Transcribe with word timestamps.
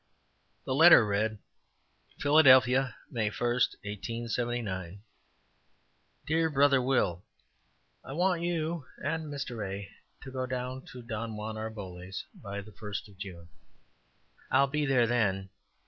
The 0.65 0.73
letter 0.73 1.05
read: 1.05 1.37
"Philadelphia, 2.17 2.95
May 3.11 3.29
1, 3.29 3.37
1879. 3.37 5.03
"DEAR 6.25 6.49
BROTHER 6.49 6.81
WILL: 6.81 7.23
I 8.03 8.11
want 8.13 8.41
you 8.41 8.87
and 9.05 9.25
Mr. 9.31 9.63
A. 9.63 9.91
to 10.23 10.31
go 10.31 10.47
down 10.47 10.85
to 10.93 11.03
Don 11.03 11.35
Juan 11.37 11.55
Arboles's 11.55 12.25
by 12.33 12.61
the 12.61 12.71
first 12.71 13.07
of 13.09 13.19
June. 13.19 13.49
I 14.49 14.61
will 14.61 14.67
be 14.69 14.87
there 14.87 15.05
then. 15.05 15.51